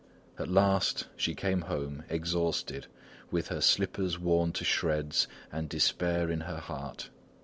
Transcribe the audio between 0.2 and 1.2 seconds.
At last